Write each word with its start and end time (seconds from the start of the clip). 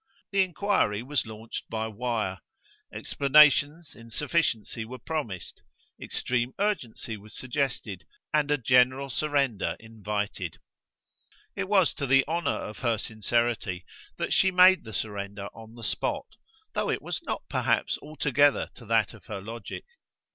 The 0.31 0.41
enquiry 0.41 1.03
was 1.03 1.27
launched 1.27 1.69
by 1.69 1.87
wire; 1.87 2.39
explanations, 2.91 3.93
in 3.93 4.09
sufficiency, 4.09 4.83
were 4.83 4.97
promised; 4.97 5.61
extreme 6.01 6.55
urgency 6.57 7.17
was 7.17 7.35
suggested 7.37 8.07
and 8.33 8.49
a 8.49 8.57
general 8.57 9.11
surrender 9.11 9.77
invited. 9.79 10.57
It 11.55 11.69
was 11.69 11.93
to 11.93 12.07
the 12.07 12.25
honour 12.27 12.49
of 12.63 12.79
her 12.79 12.97
sincerity 12.97 13.85
that 14.17 14.33
she 14.33 14.49
made 14.49 14.85
the 14.85 14.93
surrender 14.93 15.49
on 15.53 15.75
the 15.75 15.83
spot, 15.83 16.25
though 16.73 16.89
it 16.89 17.03
was 17.03 17.21
not 17.21 17.43
perhaps 17.47 17.99
altogether 18.01 18.71
to 18.73 18.87
that 18.87 19.13
of 19.13 19.25
her 19.25 19.39
logic. 19.39 19.85